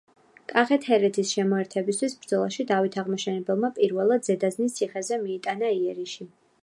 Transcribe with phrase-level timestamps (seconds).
[0.51, 6.29] კახეთ-ჰერეთის შემოერთებისათვის ბრძოლაში დავით აღმაშენებელმა პირველად ზედაზნის ციხეზე მიიტანა იერიში.